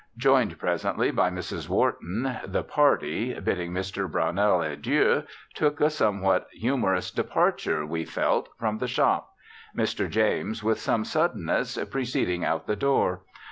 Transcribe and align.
Joined 0.17 0.57
presently 0.57 1.11
by 1.11 1.29
Mrs. 1.29 1.69
Wharton, 1.69 2.35
the 2.47 2.63
party, 2.63 3.39
bidding 3.39 3.71
Mr. 3.71 4.09
Brownell 4.09 4.63
adieu, 4.63 5.25
took 5.53 5.79
a 5.79 5.91
somewhat 5.91 6.47
humorous 6.53 7.11
departure 7.11 7.85
(we 7.85 8.03
felt) 8.03 8.49
from 8.57 8.79
the 8.79 8.87
shop; 8.87 9.29
Mr. 9.77 10.09
James, 10.09 10.63
with 10.63 10.79
some 10.79 11.05
suddenness, 11.05 11.77
preceding 11.91 12.43
out 12.43 12.65
the 12.65 12.75
door. 12.75 13.21